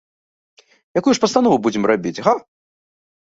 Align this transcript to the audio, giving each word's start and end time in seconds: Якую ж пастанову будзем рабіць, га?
Якую 1.01 1.13
ж 1.17 1.21
пастанову 1.25 1.57
будзем 1.67 1.83
рабіць, 1.93 2.15
га? 2.29 2.33